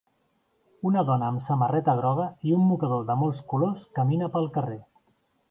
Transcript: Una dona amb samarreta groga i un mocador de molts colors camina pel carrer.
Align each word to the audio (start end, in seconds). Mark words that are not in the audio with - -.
Una 0.91 1.03
dona 1.09 1.27
amb 1.33 1.43
samarreta 1.47 1.95
groga 1.99 2.25
i 2.53 2.57
un 2.61 2.65
mocador 2.71 3.05
de 3.11 3.17
molts 3.21 3.43
colors 3.53 3.85
camina 4.01 4.33
pel 4.39 4.51
carrer. 4.59 4.81